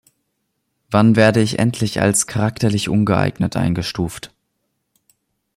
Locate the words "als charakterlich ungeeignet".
2.01-3.55